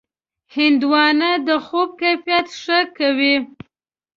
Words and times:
هندوانه 0.55 1.31
د 1.47 1.49
خوب 1.65 1.89
کیفیت 2.01 2.47
ښه 2.61 2.79
کوي. 2.97 3.35